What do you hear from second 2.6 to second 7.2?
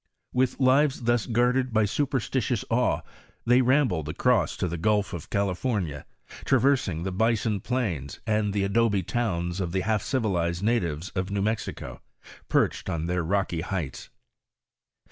awe, they 'rambled across to the gulf of California, traversing the